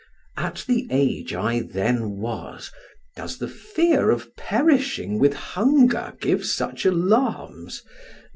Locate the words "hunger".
5.35-6.15